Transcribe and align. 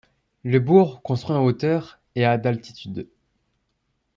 Le 0.43 0.59
bourg, 0.59 1.03
construit 1.03 1.35
en 1.35 1.45
hauteur, 1.45 1.99
est 2.15 2.23
à 2.23 2.39
d'altitude. 2.39 3.07